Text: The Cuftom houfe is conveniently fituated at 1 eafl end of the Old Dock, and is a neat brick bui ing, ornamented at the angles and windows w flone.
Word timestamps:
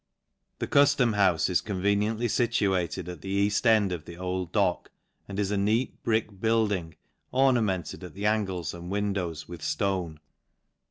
The 0.57 0.65
Cuftom 0.65 1.13
houfe 1.13 1.47
is 1.47 1.61
conveniently 1.61 2.25
fituated 2.27 3.03
at 3.07 3.17
1 3.17 3.17
eafl 3.19 3.65
end 3.67 3.91
of 3.91 4.05
the 4.05 4.17
Old 4.17 4.51
Dock, 4.51 4.89
and 5.27 5.37
is 5.37 5.51
a 5.51 5.57
neat 5.57 6.01
brick 6.01 6.31
bui 6.31 6.75
ing, 6.75 6.95
ornamented 7.31 8.03
at 8.03 8.15
the 8.15 8.25
angles 8.25 8.73
and 8.73 8.89
windows 8.89 9.43
w 9.43 9.59
flone. 9.59 10.17